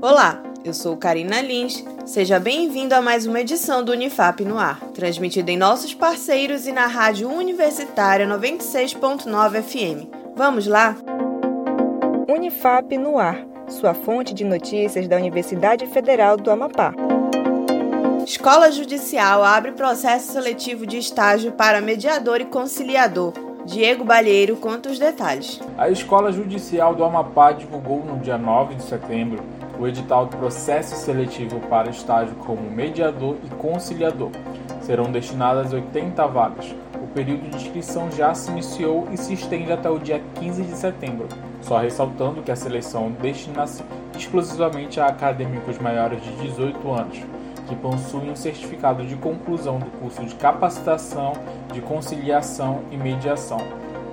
Olá, 0.00 0.40
eu 0.64 0.72
sou 0.72 0.96
Karina 0.96 1.40
Lins. 1.40 1.84
Seja 2.06 2.38
bem-vindo 2.38 2.94
a 2.94 3.02
mais 3.02 3.26
uma 3.26 3.40
edição 3.40 3.82
do 3.82 3.90
Unifap 3.90 4.44
no 4.44 4.56
Ar, 4.56 4.78
transmitida 4.94 5.50
em 5.50 5.56
nossos 5.56 5.92
parceiros 5.92 6.68
e 6.68 6.72
na 6.72 6.86
Rádio 6.86 7.28
Universitária 7.28 8.24
96.9 8.24 9.60
FM. 9.60 10.06
Vamos 10.36 10.68
lá? 10.68 10.94
Unifap 12.28 12.96
no 12.96 13.18
Ar, 13.18 13.44
sua 13.68 13.92
fonte 13.92 14.32
de 14.32 14.44
notícias 14.44 15.08
da 15.08 15.16
Universidade 15.16 15.84
Federal 15.88 16.36
do 16.36 16.48
Amapá. 16.48 16.94
Escola 18.24 18.70
Judicial 18.70 19.42
abre 19.42 19.72
processo 19.72 20.30
seletivo 20.30 20.86
de 20.86 20.98
estágio 20.98 21.50
para 21.52 21.80
mediador 21.80 22.40
e 22.40 22.44
conciliador. 22.44 23.32
Diego 23.66 24.04
Balheiro 24.04 24.54
conta 24.54 24.88
os 24.88 24.98
detalhes. 24.98 25.60
A 25.76 25.90
Escola 25.90 26.30
Judicial 26.30 26.94
do 26.94 27.02
Amapá 27.02 27.50
divulgou 27.50 28.04
no 28.04 28.18
dia 28.20 28.38
9 28.38 28.76
de 28.76 28.82
setembro 28.84 29.57
o 29.78 29.86
edital 29.86 30.26
do 30.26 30.36
processo 30.36 30.96
seletivo 30.96 31.60
para 31.68 31.90
estágio 31.90 32.34
como 32.36 32.68
mediador 32.70 33.36
e 33.44 33.48
conciliador. 33.54 34.30
Serão 34.82 35.12
destinadas 35.12 35.72
80 35.72 36.26
vagas. 36.26 36.74
O 37.02 37.06
período 37.06 37.48
de 37.48 37.56
inscrição 37.56 38.10
já 38.10 38.34
se 38.34 38.50
iniciou 38.50 39.06
e 39.12 39.16
se 39.16 39.34
estende 39.34 39.72
até 39.72 39.88
o 39.88 39.98
dia 39.98 40.20
15 40.34 40.62
de 40.64 40.76
setembro, 40.76 41.28
só 41.62 41.78
ressaltando 41.78 42.42
que 42.42 42.50
a 42.50 42.56
seleção 42.56 43.10
destina-se 43.12 43.82
exclusivamente 44.16 45.00
a 45.00 45.06
acadêmicos 45.06 45.78
maiores 45.78 46.22
de 46.22 46.30
18 46.36 46.90
anos, 46.90 47.18
que 47.68 47.76
possuem 47.76 48.30
um 48.30 48.36
certificado 48.36 49.06
de 49.06 49.14
conclusão 49.16 49.78
do 49.78 49.90
curso 49.98 50.24
de 50.24 50.34
capacitação 50.34 51.32
de 51.72 51.80
conciliação 51.80 52.80
e 52.90 52.96
mediação, 52.96 53.60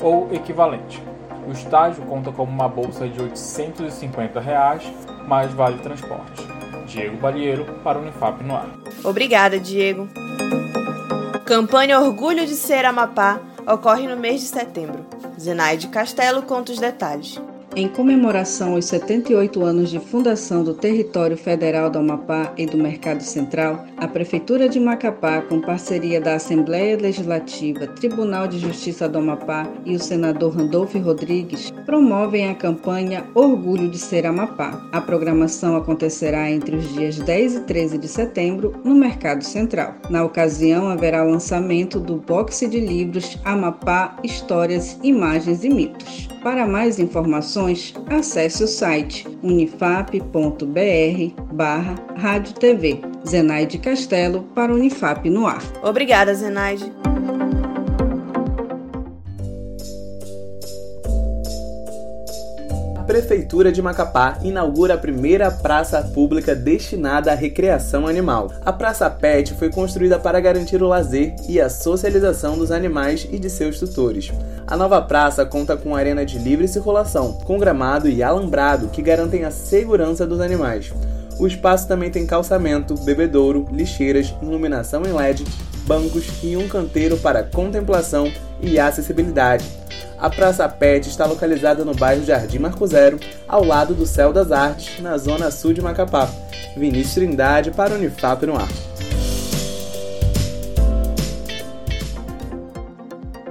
ou 0.00 0.28
equivalente. 0.32 1.09
O 1.46 1.52
estágio 1.52 2.04
conta 2.04 2.30
com 2.30 2.44
uma 2.44 2.68
bolsa 2.68 3.08
de 3.08 3.20
850 3.20 4.40
reais, 4.40 4.82
mais 5.26 5.52
vale 5.52 5.78
transporte. 5.78 6.46
Diego 6.86 7.16
Balheiro 7.16 7.64
para 7.84 7.98
o 7.98 8.02
Unifap 8.02 8.42
no 8.42 8.54
ar. 8.54 8.68
Obrigada, 9.04 9.58
Diego. 9.58 10.08
Campanha 11.44 12.00
Orgulho 12.00 12.46
de 12.46 12.54
Ser 12.54 12.84
Amapá 12.84 13.40
ocorre 13.66 14.06
no 14.06 14.16
mês 14.16 14.40
de 14.40 14.46
setembro. 14.46 15.04
Zenaide 15.38 15.88
Castelo 15.88 16.42
conta 16.42 16.72
os 16.72 16.78
detalhes. 16.78 17.40
Em 17.76 17.86
comemoração 17.86 18.74
aos 18.74 18.86
78 18.86 19.62
anos 19.62 19.90
de 19.90 20.00
fundação 20.00 20.64
do 20.64 20.74
Território 20.74 21.36
Federal 21.36 21.88
do 21.88 22.00
Amapá 22.00 22.52
e 22.58 22.66
do 22.66 22.76
Mercado 22.76 23.22
Central, 23.22 23.86
a 23.96 24.08
Prefeitura 24.08 24.68
de 24.68 24.80
Macapá, 24.80 25.40
com 25.42 25.60
parceria 25.60 26.20
da 26.20 26.34
Assembleia 26.34 26.96
Legislativa, 26.96 27.86
Tribunal 27.86 28.48
de 28.48 28.58
Justiça 28.58 29.08
do 29.08 29.18
Amapá 29.18 29.68
e 29.84 29.94
o 29.94 30.00
senador 30.00 30.56
Randolfo 30.56 30.98
Rodrigues, 30.98 31.70
promovem 31.86 32.48
a 32.48 32.56
campanha 32.56 33.24
Orgulho 33.36 33.88
de 33.88 33.98
Ser 33.98 34.26
Amapá. 34.26 34.88
A 34.90 35.00
programação 35.00 35.76
acontecerá 35.76 36.50
entre 36.50 36.74
os 36.74 36.92
dias 36.92 37.20
10 37.20 37.54
e 37.54 37.60
13 37.60 37.98
de 37.98 38.08
setembro 38.08 38.74
no 38.82 38.96
Mercado 38.96 39.44
Central. 39.44 39.94
Na 40.10 40.24
ocasião, 40.24 40.88
haverá 40.88 41.22
lançamento 41.22 42.00
do 42.00 42.16
boxe 42.16 42.66
de 42.66 42.80
livros 42.80 43.38
Amapá, 43.44 44.16
Histórias, 44.24 44.98
Imagens 45.04 45.62
e 45.62 45.70
Mitos. 45.70 46.28
Para 46.42 46.66
mais 46.66 46.98
informações, 46.98 47.94
acesse 48.08 48.64
o 48.64 48.66
site 48.66 49.26
unifap.br 49.42 50.24
barra 51.52 51.94
Rádio 52.16 52.54
TV. 52.54 53.00
Zenaide 53.26 53.76
Castelo 53.76 54.44
para 54.54 54.72
Unifap 54.72 55.28
no 55.28 55.46
ar. 55.46 55.62
Obrigada, 55.82 56.34
Zenaide. 56.34 56.90
Prefeitura 63.10 63.72
de 63.72 63.82
Macapá 63.82 64.38
inaugura 64.40 64.94
a 64.94 64.96
primeira 64.96 65.50
praça 65.50 66.00
pública 66.00 66.54
destinada 66.54 67.32
à 67.32 67.34
recreação 67.34 68.06
animal. 68.06 68.52
A 68.64 68.72
Praça 68.72 69.10
Pet 69.10 69.52
foi 69.54 69.68
construída 69.68 70.16
para 70.16 70.38
garantir 70.38 70.80
o 70.80 70.86
lazer 70.86 71.34
e 71.48 71.60
a 71.60 71.68
socialização 71.68 72.56
dos 72.56 72.70
animais 72.70 73.26
e 73.28 73.36
de 73.36 73.50
seus 73.50 73.80
tutores. 73.80 74.30
A 74.64 74.76
nova 74.76 75.02
praça 75.02 75.44
conta 75.44 75.76
com 75.76 75.96
arena 75.96 76.24
de 76.24 76.38
livre 76.38 76.68
circulação, 76.68 77.32
com 77.32 77.58
gramado 77.58 78.08
e 78.08 78.22
alambrado 78.22 78.86
que 78.86 79.02
garantem 79.02 79.44
a 79.44 79.50
segurança 79.50 80.24
dos 80.24 80.38
animais. 80.38 80.92
O 81.36 81.48
espaço 81.48 81.88
também 81.88 82.12
tem 82.12 82.24
calçamento, 82.24 82.94
bebedouro, 82.94 83.66
lixeiras, 83.72 84.32
iluminação 84.40 85.02
em 85.02 85.12
LED, 85.12 85.44
bancos 85.86 86.24
e 86.42 86.56
um 86.56 86.68
canteiro 86.68 87.16
para 87.16 87.42
contemplação 87.42 88.32
e 88.60 88.78
acessibilidade. 88.78 89.64
A 90.18 90.28
Praça 90.28 90.68
Pet 90.68 91.08
está 91.08 91.24
localizada 91.24 91.84
no 91.84 91.94
bairro 91.94 92.24
Jardim 92.24 92.58
Marco 92.58 92.86
Zero, 92.86 93.18
ao 93.48 93.64
lado 93.64 93.94
do 93.94 94.04
Céu 94.04 94.32
das 94.32 94.52
Artes, 94.52 95.00
na 95.00 95.16
zona 95.16 95.50
sul 95.50 95.72
de 95.72 95.80
Macapá. 95.80 96.28
Vinícius 96.76 97.14
Trindade 97.14 97.70
para 97.70 97.94
Unifap 97.94 98.44
no 98.44 98.56
ar. 98.56 98.68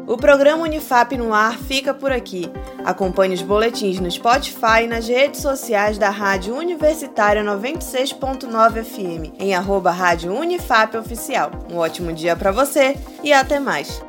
O 0.08 0.18
programa 0.18 0.64
Unifap 0.64 1.18
no 1.18 1.34
ar 1.34 1.58
fica 1.58 1.94
por 1.94 2.12
aqui. 2.12 2.52
Acompanhe 2.84 3.36
os 3.36 3.42
boletins 3.42 4.00
no 4.00 4.10
Spotify 4.10 4.84
e 4.84 4.88
nas 4.88 5.08
redes 5.08 5.42
sociais 5.42 5.98
da 5.98 6.10
Rádio 6.10 6.56
Universitária 6.56 7.44
96.9 7.44 8.84
FM, 8.84 9.40
em 9.40 9.54
arroba 9.54 9.92
Rádio 9.92 10.34
Unifap 10.34 10.98
Oficial. 10.98 11.52
Um 11.72 11.78
ótimo 11.78 12.14
dia 12.14 12.36
para 12.36 12.52
você 12.52 12.96
e 13.24 13.32
até 13.32 13.60
mais! 13.60 14.09